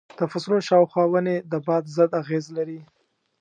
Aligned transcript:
د 0.19 0.21
فصلونو 0.31 0.67
شاوخوا 0.69 1.03
ونې 1.11 1.35
د 1.51 1.53
باد 1.67 1.83
ضد 1.97 2.11
اغېز 2.21 2.45
لري. 2.57 2.79